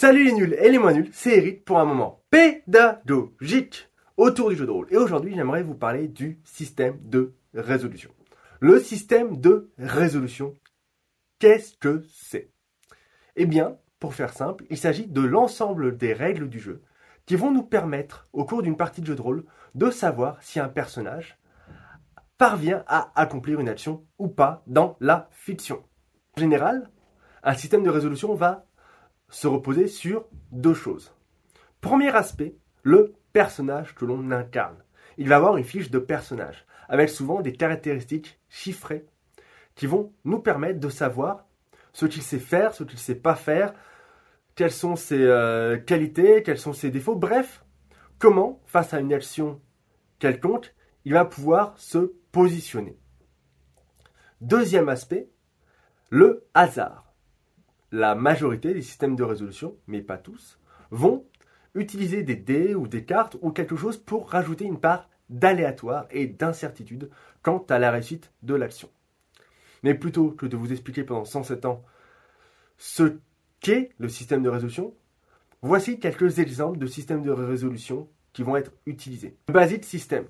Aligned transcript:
Salut 0.00 0.24
les 0.24 0.32
nuls 0.32 0.56
et 0.58 0.70
les 0.70 0.78
moins 0.78 0.94
nuls, 0.94 1.10
c'est 1.12 1.36
Eric 1.36 1.62
pour 1.62 1.78
un 1.78 1.84
moment 1.84 2.22
pédagogique 2.30 3.90
autour 4.16 4.48
du 4.48 4.56
jeu 4.56 4.64
de 4.64 4.70
rôle. 4.70 4.86
Et 4.90 4.96
aujourd'hui, 4.96 5.34
j'aimerais 5.34 5.62
vous 5.62 5.74
parler 5.74 6.08
du 6.08 6.40
système 6.42 6.98
de 7.02 7.34
résolution. 7.52 8.10
Le 8.60 8.80
système 8.80 9.36
de 9.36 9.70
résolution, 9.76 10.56
qu'est-ce 11.38 11.76
que 11.76 12.02
c'est? 12.10 12.50
Eh 13.36 13.44
bien, 13.44 13.76
pour 13.98 14.14
faire 14.14 14.32
simple, 14.32 14.64
il 14.70 14.78
s'agit 14.78 15.06
de 15.06 15.20
l'ensemble 15.20 15.98
des 15.98 16.14
règles 16.14 16.48
du 16.48 16.60
jeu 16.60 16.80
qui 17.26 17.36
vont 17.36 17.50
nous 17.50 17.62
permettre, 17.62 18.26
au 18.32 18.46
cours 18.46 18.62
d'une 18.62 18.78
partie 18.78 19.02
de 19.02 19.06
jeu 19.06 19.16
de 19.16 19.20
rôle, 19.20 19.44
de 19.74 19.90
savoir 19.90 20.42
si 20.42 20.60
un 20.60 20.70
personnage 20.70 21.38
parvient 22.38 22.84
à 22.86 23.12
accomplir 23.20 23.60
une 23.60 23.68
action 23.68 24.06
ou 24.16 24.28
pas 24.28 24.62
dans 24.66 24.96
la 24.98 25.28
fiction. 25.30 25.84
En 26.38 26.40
général, 26.40 26.88
un 27.42 27.54
système 27.54 27.82
de 27.82 27.90
résolution 27.90 28.34
va 28.34 28.64
se 29.30 29.46
reposer 29.46 29.86
sur 29.86 30.26
deux 30.52 30.74
choses. 30.74 31.14
Premier 31.80 32.14
aspect, 32.14 32.56
le 32.82 33.14
personnage 33.32 33.94
que 33.94 34.04
l'on 34.04 34.30
incarne. 34.30 34.76
Il 35.16 35.28
va 35.28 35.36
avoir 35.36 35.56
une 35.56 35.64
fiche 35.64 35.90
de 35.90 35.98
personnage, 35.98 36.66
avec 36.88 37.08
souvent 37.08 37.40
des 37.40 37.52
caractéristiques 37.52 38.38
chiffrées 38.48 39.06
qui 39.74 39.86
vont 39.86 40.12
nous 40.24 40.40
permettre 40.40 40.80
de 40.80 40.88
savoir 40.88 41.46
ce 41.92 42.06
qu'il 42.06 42.22
sait 42.22 42.38
faire, 42.38 42.74
ce 42.74 42.84
qu'il 42.84 42.96
ne 42.96 43.00
sait 43.00 43.14
pas 43.14 43.34
faire, 43.34 43.74
quelles 44.54 44.72
sont 44.72 44.96
ses 44.96 45.22
euh, 45.22 45.78
qualités, 45.78 46.42
quels 46.42 46.58
sont 46.58 46.72
ses 46.72 46.90
défauts, 46.90 47.16
bref, 47.16 47.64
comment, 48.18 48.60
face 48.66 48.92
à 48.92 49.00
une 49.00 49.12
action 49.12 49.60
quelconque, 50.18 50.74
il 51.04 51.14
va 51.14 51.24
pouvoir 51.24 51.74
se 51.78 52.12
positionner. 52.32 52.98
Deuxième 54.40 54.88
aspect, 54.88 55.30
le 56.10 56.46
hasard 56.54 57.09
la 57.92 58.14
majorité 58.14 58.72
des 58.74 58.82
systèmes 58.82 59.16
de 59.16 59.24
résolution, 59.24 59.76
mais 59.86 60.02
pas 60.02 60.18
tous, 60.18 60.58
vont 60.90 61.24
utiliser 61.74 62.22
des 62.22 62.36
dés 62.36 62.74
ou 62.74 62.88
des 62.88 63.04
cartes 63.04 63.36
ou 63.42 63.50
quelque 63.50 63.76
chose 63.76 63.96
pour 63.96 64.30
rajouter 64.30 64.64
une 64.64 64.80
part 64.80 65.08
d'aléatoire 65.28 66.06
et 66.10 66.26
d'incertitude 66.26 67.10
quant 67.42 67.64
à 67.68 67.78
la 67.78 67.90
réussite 67.90 68.32
de 68.42 68.54
l'action. 68.54 68.90
Mais 69.82 69.94
plutôt 69.94 70.30
que 70.30 70.46
de 70.46 70.56
vous 70.56 70.72
expliquer 70.72 71.04
pendant 71.04 71.24
107 71.24 71.64
ans 71.64 71.82
ce 72.76 73.18
qu'est 73.60 73.90
le 73.98 74.08
système 74.08 74.42
de 74.42 74.48
résolution, 74.48 74.94
voici 75.62 76.00
quelques 76.00 76.38
exemples 76.38 76.78
de 76.78 76.86
systèmes 76.86 77.22
de 77.22 77.30
résolution 77.30 78.08
qui 78.32 78.42
vont 78.42 78.56
être 78.56 78.72
utilisés. 78.86 79.36
Le 79.48 79.54
Basic 79.54 79.84
System, 79.84 80.26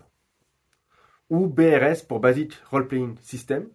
ou 1.30 1.46
BRS 1.46 2.02
pour 2.08 2.20
Basic 2.20 2.54
Role 2.70 2.88
Playing 2.88 3.16
System, 3.20 3.68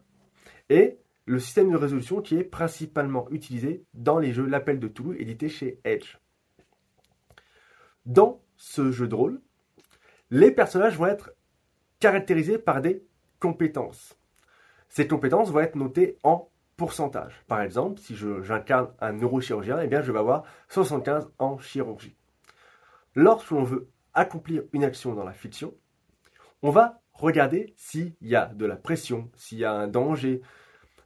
est 0.70 1.00
le 1.26 1.40
système 1.40 1.72
de 1.72 1.78
résolution 1.78 2.22
qui 2.22 2.38
est 2.38 2.44
principalement 2.44 3.28
utilisé 3.32 3.84
dans 3.94 4.20
les 4.20 4.32
jeux 4.32 4.46
L'Appel 4.46 4.80
de 4.80 4.88
Toulouse 4.88 5.16
édité 5.20 5.50
chez 5.50 5.80
Edge. 5.84 6.18
Dans 8.06 8.42
ce 8.58 8.92
jeu 8.92 9.08
de 9.08 9.16
rôle, 9.16 9.42
les 10.30 10.52
personnages 10.52 10.98
vont 10.98 11.08
être 11.08 11.32
caractérisés 12.00 12.60
par 12.60 12.82
des 12.82 13.04
compétences. 13.40 14.18
Ces 14.90 15.08
compétences 15.08 15.52
vont 15.52 15.60
être 15.60 15.76
notées 15.76 16.18
en 16.24 16.50
pourcentage. 16.78 17.44
Par 17.48 17.62
exemple, 17.62 18.00
si 18.00 18.16
j'incarne 18.16 18.90
un 19.00 19.14
neurochirurgien, 19.14 19.80
eh 19.82 19.88
bien, 19.88 20.02
je 20.02 20.12
vais 20.12 20.20
avoir 20.20 20.44
75 20.70 21.32
en 21.40 21.58
chirurgie. 21.58 22.16
Lorsque 23.16 23.52
l'on 23.52 23.64
veut 23.64 23.90
accomplir 24.14 24.64
une 24.74 24.84
action 24.84 25.14
dans 25.14 25.24
la 25.24 25.34
fiction, 25.34 25.74
on 26.62 26.70
va 26.70 27.02
regarder 27.14 27.74
s'il 27.78 28.16
y 28.22 28.36
a 28.36 28.48
de 28.48 28.66
la 28.66 28.76
pression, 28.76 29.32
s'il 29.36 29.60
y 29.60 29.66
a 29.66 29.72
un 29.72 29.88
danger, 29.88 30.42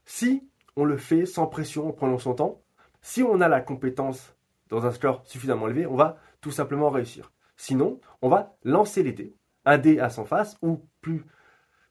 si 0.09 0.49
on 0.75 0.85
le 0.85 0.97
fait 0.97 1.27
sans 1.27 1.45
pression, 1.45 1.87
en 1.87 1.91
prenant 1.91 2.17
son 2.17 2.33
temps, 2.33 2.63
si 2.99 3.21
on 3.21 3.41
a 3.41 3.47
la 3.47 3.61
compétence 3.61 4.35
dans 4.67 4.87
un 4.87 4.91
score 4.91 5.21
suffisamment 5.23 5.67
élevé, 5.67 5.85
on 5.85 5.95
va 5.95 6.17
tout 6.41 6.49
simplement 6.49 6.89
réussir. 6.89 7.31
Sinon, 7.57 8.01
on 8.23 8.27
va 8.27 8.57
lancer 8.63 9.03
les 9.03 9.13
dés. 9.13 9.35
Un 9.65 9.77
dé 9.77 9.99
à 9.99 10.09
100 10.09 10.25
faces 10.25 10.57
ou 10.63 10.83
plus 11.01 11.25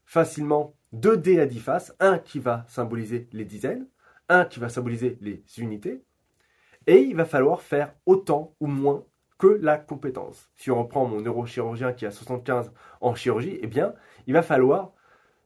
facilement 0.04 0.74
deux 0.90 1.16
dés 1.16 1.38
à 1.38 1.46
10 1.46 1.60
faces. 1.60 1.94
Un 2.00 2.18
qui 2.18 2.40
va 2.40 2.64
symboliser 2.66 3.28
les 3.32 3.44
dizaines, 3.44 3.86
un 4.28 4.44
qui 4.44 4.58
va 4.58 4.68
symboliser 4.68 5.16
les 5.20 5.44
unités. 5.56 6.02
Et 6.88 7.02
il 7.02 7.14
va 7.14 7.24
falloir 7.24 7.62
faire 7.62 7.94
autant 8.04 8.56
ou 8.58 8.66
moins 8.66 9.04
que 9.38 9.46
la 9.46 9.78
compétence. 9.78 10.50
Si 10.56 10.72
on 10.72 10.82
reprend 10.82 11.06
mon 11.06 11.20
neurochirurgien 11.20 11.92
qui 11.92 12.04
a 12.04 12.10
75 12.10 12.72
en 13.00 13.14
chirurgie, 13.14 13.60
eh 13.62 13.68
bien, 13.68 13.94
il 14.26 14.34
va 14.34 14.42
falloir 14.42 14.92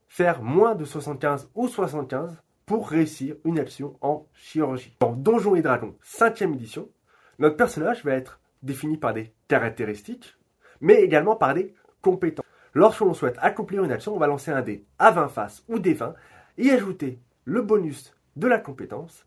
faire 0.09 0.43
moins 0.43 0.75
de 0.75 0.87
75 0.87 1.51
ou 1.55 1.69
75 1.69 2.43
pour 2.67 2.89
réussir 2.89 3.37
une 3.45 3.59
action 3.59 3.97
en 4.01 4.27
chirurgie. 4.35 4.97
Dans 5.01 5.13
Donjons 5.13 5.55
et 5.55 5.63
Dragons 5.63 5.97
5ème 6.05 6.55
édition, 6.55 6.89
notre 7.39 7.57
personnage 7.57 8.05
va 8.05 8.13
être 8.13 8.41
défini 8.63 8.97
par 8.97 9.15
des 9.15 9.33
caractéristiques, 9.49 10.37
mais 10.81 11.03
également 11.03 11.37
par 11.37 11.55
des 11.55 11.75
compétences. 12.01 12.47
Lorsque 12.75 13.01
l'on 13.01 13.15
souhaite 13.15 13.37
accomplir 13.41 13.85
une 13.85 13.93
action, 13.93 14.15
on 14.15 14.19
va 14.19 14.27
lancer 14.27 14.51
un 14.51 14.63
dé 14.63 14.85
à 14.99 15.11
20 15.11 15.29
faces 15.29 15.65
ou 15.69 15.79
des 15.79 15.95
20, 15.95 16.15
y 16.59 16.71
ajouter 16.71 17.19
le 17.45 17.63
bonus 17.63 18.15
de 18.37 18.47
la 18.47 18.59
compétence 18.59 19.27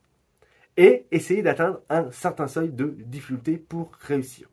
et 0.78 1.06
essayer 1.12 1.42
d'atteindre 1.42 1.82
un 1.90 2.12
certain 2.12 2.48
seuil 2.48 2.70
de 2.70 2.96
difficulté 2.98 3.58
pour 3.58 3.92
réussir. 4.02 4.50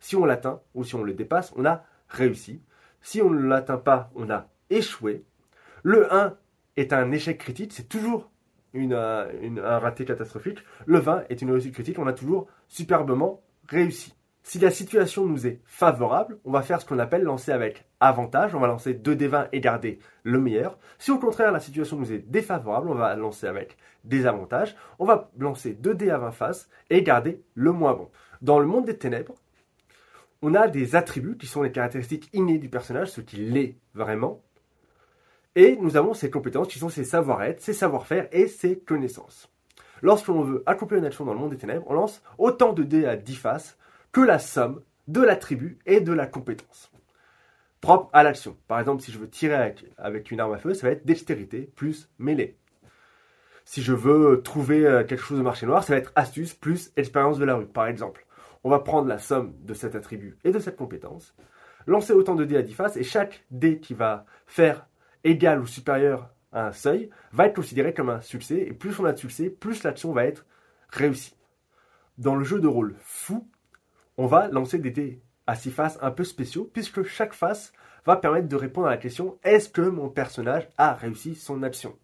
Si 0.00 0.16
on 0.16 0.24
l'atteint 0.24 0.60
ou 0.74 0.84
si 0.84 0.94
on 0.94 1.02
le 1.02 1.14
dépasse, 1.14 1.52
on 1.56 1.64
a 1.64 1.84
réussi. 2.08 2.62
Si 3.00 3.22
on 3.22 3.30
ne 3.30 3.46
l'atteint 3.46 3.78
pas, 3.78 4.10
on 4.14 4.30
a 4.30 4.48
échoué. 4.70 5.24
Le 5.82 6.12
1 6.12 6.36
est 6.76 6.92
un 6.92 7.10
échec 7.12 7.38
critique, 7.38 7.72
c'est 7.72 7.88
toujours 7.88 8.30
euh, 8.74 9.32
une, 9.42 9.58
un 9.58 9.78
raté 9.78 10.04
catastrophique. 10.04 10.58
Le 10.84 10.98
20 10.98 11.24
est 11.30 11.42
une 11.42 11.50
réussite 11.50 11.74
critique, 11.74 11.98
on 11.98 12.06
a 12.06 12.12
toujours 12.12 12.46
superbement 12.68 13.42
réussi. 13.68 14.14
Si 14.42 14.60
la 14.60 14.70
situation 14.70 15.26
nous 15.26 15.48
est 15.48 15.60
favorable, 15.64 16.38
on 16.44 16.52
va 16.52 16.62
faire 16.62 16.80
ce 16.80 16.86
qu'on 16.86 17.00
appelle 17.00 17.24
lancer 17.24 17.50
avec 17.50 17.84
avantage. 17.98 18.54
On 18.54 18.60
va 18.60 18.68
lancer 18.68 18.94
2 18.94 19.16
des 19.16 19.26
20 19.26 19.48
et 19.50 19.60
garder 19.60 19.98
le 20.22 20.38
meilleur. 20.38 20.78
Si 20.98 21.10
au 21.10 21.18
contraire 21.18 21.50
la 21.50 21.58
situation 21.58 21.96
nous 21.96 22.12
est 22.12 22.20
défavorable, 22.20 22.88
on 22.88 22.94
va 22.94 23.16
lancer 23.16 23.48
avec 23.48 23.76
des 24.04 24.24
avantages. 24.24 24.76
On 25.00 25.04
va 25.04 25.32
lancer 25.36 25.74
2 25.74 25.96
dés 25.96 26.10
à 26.10 26.18
20 26.18 26.30
faces 26.30 26.68
et 26.90 27.02
garder 27.02 27.42
le 27.54 27.72
moins 27.72 27.94
bon. 27.94 28.08
Dans 28.40 28.60
le 28.60 28.66
monde 28.66 28.84
des 28.84 28.96
ténèbres, 28.96 29.34
on 30.42 30.54
a 30.54 30.68
des 30.68 30.94
attributs 30.94 31.36
qui 31.36 31.48
sont 31.48 31.64
les 31.64 31.72
caractéristiques 31.72 32.30
innées 32.32 32.58
du 32.58 32.68
personnage, 32.68 33.10
ce 33.10 33.20
qui 33.20 33.38
l'est 33.38 33.78
vraiment. 33.94 34.44
Et 35.56 35.76
nous 35.76 35.96
avons 35.96 36.14
ces 36.14 36.30
compétences 36.30 36.68
qui 36.68 36.78
sont 36.78 36.88
ses 36.88 37.02
savoir-être, 37.02 37.60
ses 37.60 37.72
savoir-faire 37.72 38.28
et 38.30 38.46
ses 38.46 38.78
connaissances. 38.78 39.50
Lorsque 40.02 40.28
l'on 40.28 40.42
veut 40.42 40.62
accomplir 40.66 41.00
une 41.00 41.06
action 41.06 41.24
dans 41.24 41.34
le 41.34 41.40
monde 41.40 41.50
des 41.50 41.56
ténèbres, 41.56 41.86
on 41.88 41.94
lance 41.94 42.22
autant 42.38 42.72
de 42.72 42.84
dés 42.84 43.06
à 43.06 43.16
10 43.16 43.34
faces 43.34 43.78
que 44.12 44.20
la 44.20 44.38
somme 44.38 44.82
de 45.08 45.22
l'attribut 45.22 45.78
et 45.86 46.00
de 46.00 46.12
la 46.12 46.26
compétence 46.26 46.92
propre 47.86 48.10
à 48.12 48.24
l'action. 48.24 48.56
Par 48.66 48.80
exemple, 48.80 49.00
si 49.00 49.12
je 49.12 49.18
veux 49.18 49.28
tirer 49.28 49.74
avec, 49.96 50.32
une 50.32 50.40
arme 50.40 50.52
à 50.52 50.58
feu, 50.58 50.74
ça 50.74 50.88
va 50.88 50.92
être 50.92 51.06
dextérité 51.06 51.70
plus 51.76 52.10
mêlée. 52.18 52.58
Si 53.64 53.80
je 53.80 53.92
veux 53.92 54.42
trouver 54.42 54.84
euh, 54.84 55.04
quelque 55.04 55.22
chose 55.22 55.38
de 55.38 55.42
marché 55.44 55.66
noir, 55.66 55.84
ça 55.84 55.92
va 55.92 55.98
être 56.00 56.10
astuce 56.16 56.52
plus 56.52 56.92
expérience 56.96 57.38
de 57.38 57.44
la 57.44 57.54
rue, 57.54 57.66
par 57.66 57.86
exemple. 57.86 58.26
On 58.64 58.70
va 58.70 58.80
prendre 58.80 59.06
la 59.06 59.18
somme 59.18 59.54
de 59.62 59.72
cet 59.72 59.94
attribut 59.94 60.36
et 60.42 60.50
de 60.50 60.58
cette 60.58 60.74
compétence, 60.74 61.34
lancer 61.86 62.12
autant 62.12 62.34
de 62.34 62.44
dés 62.44 62.56
à 62.56 62.62
10 62.62 62.74
faces, 62.74 62.96
et 62.96 63.04
chaque 63.04 63.44
dé 63.52 63.78
qui 63.78 63.94
va 63.94 64.26
faire 64.46 64.88
égal 65.26 65.60
ou 65.60 65.66
supérieur 65.66 66.30
à 66.52 66.68
un 66.68 66.72
seuil 66.72 67.10
va 67.32 67.46
être 67.46 67.56
considéré 67.56 67.92
comme 67.92 68.08
un 68.08 68.20
succès. 68.20 68.58
Et 68.60 68.72
plus 68.72 68.98
on 68.98 69.04
a 69.04 69.12
de 69.12 69.18
succès, 69.18 69.50
plus 69.50 69.82
l'action 69.82 70.12
va 70.12 70.24
être 70.24 70.46
réussie. 70.88 71.36
Dans 72.18 72.34
le 72.34 72.44
jeu 72.44 72.60
de 72.60 72.68
rôle 72.68 72.96
fou, 73.00 73.48
on 74.16 74.26
va 74.26 74.48
lancer 74.48 74.78
des 74.78 74.90
dés 74.90 75.20
à 75.46 75.54
six 75.54 75.70
faces 75.70 75.98
un 76.00 76.10
peu 76.10 76.24
spéciaux, 76.24 76.68
puisque 76.72 77.04
chaque 77.04 77.34
face 77.34 77.72
va 78.04 78.16
permettre 78.16 78.48
de 78.48 78.56
répondre 78.56 78.86
à 78.86 78.90
la 78.90 78.96
question 78.96 79.38
est-ce 79.42 79.68
que 79.68 79.82
mon 79.82 80.08
personnage 80.08 80.68
a 80.78 80.94
réussi 80.94 81.34
son 81.34 81.62
action? 81.62 81.96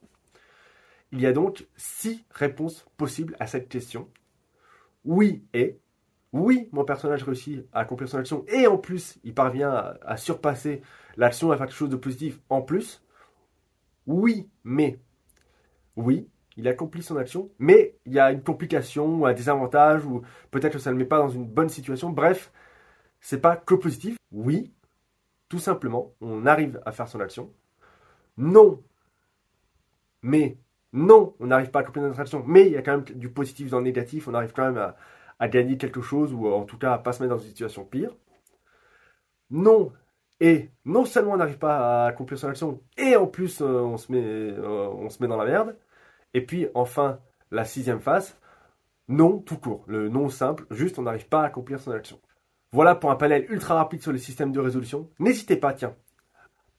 Il 1.12 1.20
y 1.20 1.26
a 1.26 1.32
donc 1.32 1.66
six 1.76 2.24
réponses 2.30 2.86
possibles 2.96 3.36
à 3.38 3.46
cette 3.46 3.68
question. 3.68 4.08
Oui 5.04 5.44
et 5.54 5.78
oui, 6.32 6.68
mon 6.72 6.84
personnage 6.84 7.24
réussit 7.24 7.66
à 7.72 7.80
accomplir 7.80 8.08
son 8.08 8.18
action 8.18 8.44
et 8.48 8.66
en 8.66 8.78
plus 8.78 9.18
il 9.22 9.34
parvient 9.34 9.94
à, 10.02 10.16
surpasser 10.16 10.82
l'action 11.16 11.50
à 11.50 11.56
faire 11.56 11.66
quelque 11.66 11.76
chose 11.76 11.90
de 11.90 11.96
positif 11.96 12.38
en 12.48 12.62
plus. 12.62 13.02
Oui, 14.06 14.48
mais. 14.64 15.00
Oui, 15.96 16.28
il 16.56 16.68
accomplit 16.68 17.02
son 17.02 17.16
action, 17.16 17.50
mais 17.58 17.96
il 18.06 18.12
y 18.14 18.18
a 18.20 18.32
une 18.32 18.42
complication 18.42 19.20
ou 19.20 19.26
un 19.26 19.34
désavantage, 19.34 20.04
ou 20.06 20.22
peut-être 20.50 20.74
que 20.74 20.78
ça 20.78 20.90
ne 20.90 20.96
le 20.96 21.00
met 21.00 21.08
pas 21.08 21.18
dans 21.18 21.28
une 21.28 21.46
bonne 21.46 21.68
situation. 21.68 22.10
Bref, 22.10 22.52
c'est 23.20 23.40
pas 23.40 23.56
que 23.56 23.74
positif. 23.74 24.16
Oui, 24.32 24.72
tout 25.48 25.58
simplement, 25.60 26.14
on 26.20 26.46
arrive 26.46 26.80
à 26.86 26.92
faire 26.92 27.08
son 27.08 27.20
action. 27.20 27.52
Non, 28.36 28.82
mais 30.22 30.58
non, 30.92 31.34
on 31.40 31.46
n'arrive 31.46 31.70
pas 31.70 31.80
à 31.80 31.82
accomplir 31.82 32.04
notre 32.04 32.20
action, 32.20 32.42
mais 32.46 32.66
il 32.66 32.72
y 32.72 32.76
a 32.76 32.82
quand 32.82 32.92
même 32.96 33.04
du 33.04 33.30
positif 33.30 33.70
dans 33.70 33.78
le 33.78 33.84
négatif, 33.84 34.28
on 34.28 34.34
arrive 34.34 34.52
quand 34.52 34.64
même 34.66 34.78
à, 34.78 34.96
à 35.38 35.48
gagner 35.48 35.76
quelque 35.78 36.02
chose, 36.02 36.32
ou 36.34 36.46
en 36.48 36.64
tout 36.64 36.78
cas 36.78 36.94
à 36.94 36.98
pas 36.98 37.12
se 37.12 37.22
mettre 37.22 37.34
dans 37.34 37.40
une 37.42 37.48
situation 37.48 37.84
pire. 37.84 38.14
Non, 39.50 39.92
et 40.42 40.72
non 40.84 41.04
seulement 41.04 41.34
on 41.34 41.36
n'arrive 41.36 41.58
pas 41.58 42.02
à 42.02 42.08
accomplir 42.08 42.36
son 42.36 42.48
action, 42.48 42.80
et 42.98 43.14
en 43.14 43.28
plus 43.28 43.62
euh, 43.62 43.80
on, 43.80 43.96
se 43.96 44.10
met, 44.10 44.20
euh, 44.20 44.88
on 44.88 45.08
se 45.08 45.22
met 45.22 45.28
dans 45.28 45.36
la 45.36 45.44
merde. 45.44 45.76
Et 46.34 46.44
puis 46.44 46.66
enfin, 46.74 47.20
la 47.52 47.64
sixième 47.64 48.00
phase, 48.00 48.36
non 49.06 49.38
tout 49.38 49.56
court. 49.56 49.84
Le 49.86 50.08
non 50.08 50.28
simple, 50.28 50.66
juste 50.72 50.98
on 50.98 51.02
n'arrive 51.02 51.28
pas 51.28 51.42
à 51.42 51.46
accomplir 51.46 51.78
son 51.78 51.92
action. 51.92 52.20
Voilà 52.72 52.96
pour 52.96 53.12
un 53.12 53.14
panel 53.14 53.46
ultra 53.50 53.76
rapide 53.76 54.02
sur 54.02 54.10
les 54.10 54.18
systèmes 54.18 54.50
de 54.50 54.58
résolution. 54.58 55.08
N'hésitez 55.20 55.56
pas, 55.56 55.74
tiens, 55.74 55.94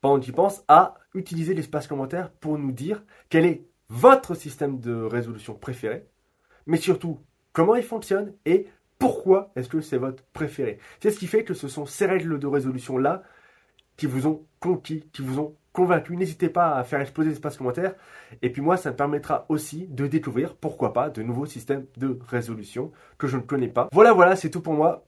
pendant 0.02 0.20
que 0.20 0.26
j'y 0.26 0.34
pense, 0.34 0.66
à 0.68 0.96
utiliser 1.14 1.54
l'espace 1.54 1.88
commentaire 1.88 2.32
pour 2.32 2.58
nous 2.58 2.74
dire 2.74 3.02
quel 3.30 3.46
est 3.46 3.66
votre 3.88 4.36
système 4.36 4.82
de 4.82 4.94
résolution 4.94 5.54
préféré, 5.54 6.06
mais 6.66 6.78
surtout 6.78 7.22
comment 7.54 7.76
il 7.76 7.84
fonctionne 7.84 8.34
et 8.46 8.68
pourquoi 9.00 9.54
est-ce 9.56 9.70
que 9.70 9.80
c'est 9.80 9.98
votre 9.98 10.22
préféré. 10.34 10.80
C'est 11.00 11.12
ce 11.12 11.20
qui 11.20 11.28
fait 11.28 11.46
que 11.46 11.54
ce 11.54 11.70
sont 11.70 11.86
ces 11.86 12.08
règles 12.08 12.40
de 12.40 12.48
résolution-là 12.48 13.24
qui 13.98 14.06
vous 14.06 14.28
ont 14.28 14.44
conquis, 14.60 15.06
qui 15.12 15.22
vous 15.22 15.40
ont 15.40 15.56
convaincu. 15.72 16.16
N'hésitez 16.16 16.50
pas 16.50 16.76
à 16.76 16.84
faire 16.84 17.02
exploser 17.02 17.30
l'espace 17.30 17.58
commentaire. 17.58 17.96
Et 18.42 18.52
puis 18.52 18.62
moi, 18.62 18.78
ça 18.78 18.92
me 18.92 18.96
permettra 18.96 19.46
aussi 19.50 19.88
de 19.88 20.08
découvrir, 20.08 20.56
pourquoi 20.56 20.94
pas, 20.94 21.10
de 21.10 21.22
nouveaux 21.22 21.46
systèmes 21.46 21.86
de 21.98 22.20
résolution 22.28 22.92
que 23.18 23.28
je 23.28 23.38
ne 23.38 23.42
connais 23.42 23.68
pas. 23.68 23.90
Voilà, 23.92 24.14
voilà, 24.14 24.36
c'est 24.36 24.50
tout 24.50 24.62
pour 24.62 24.74
moi. 24.74 25.06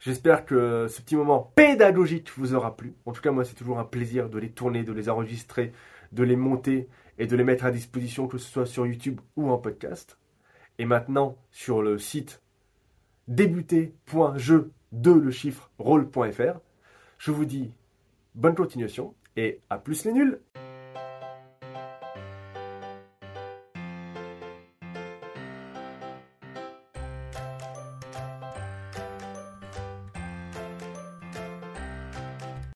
J'espère 0.00 0.44
que 0.44 0.86
ce 0.88 1.02
petit 1.02 1.16
moment 1.16 1.52
pédagogique 1.54 2.30
vous 2.36 2.54
aura 2.54 2.76
plu. 2.76 2.94
En 3.04 3.12
tout 3.12 3.20
cas, 3.20 3.32
moi, 3.32 3.44
c'est 3.44 3.54
toujours 3.54 3.78
un 3.78 3.84
plaisir 3.84 4.28
de 4.28 4.38
les 4.38 4.50
tourner, 4.50 4.84
de 4.84 4.92
les 4.92 5.08
enregistrer, 5.08 5.72
de 6.12 6.22
les 6.22 6.36
monter 6.36 6.88
et 7.18 7.26
de 7.26 7.36
les 7.36 7.44
mettre 7.44 7.64
à 7.64 7.70
disposition, 7.70 8.28
que 8.28 8.38
ce 8.38 8.48
soit 8.48 8.66
sur 8.66 8.86
YouTube 8.86 9.20
ou 9.36 9.50
en 9.50 9.58
podcast. 9.58 10.18
Et 10.78 10.84
maintenant, 10.84 11.36
sur 11.50 11.82
le 11.82 11.98
site 11.98 12.40
débuter.jeu 13.26 14.72
de 14.92 15.10
le 15.10 15.30
chiffre 15.30 15.70
rôle.fr, 15.78 16.60
je 17.18 17.30
vous 17.32 17.44
dis 17.44 17.72
bonne 18.38 18.54
continuation 18.54 19.14
et 19.36 19.60
à 19.68 19.78
plus 19.78 20.04
les 20.04 20.12
nuls 20.12 20.40